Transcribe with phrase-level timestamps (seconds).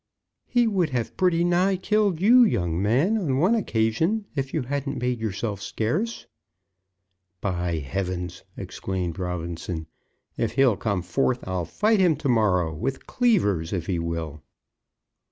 [0.47, 4.99] "He would have pretty nigh killed you, young man, on one occasion, if you hadn't
[4.99, 6.25] made yourself scarce."
[7.39, 9.85] "By heavens!" exclaimed Robinson,
[10.37, 14.41] "if he'll come forth, I'll fight him to morrow; with cleavers, if he will!"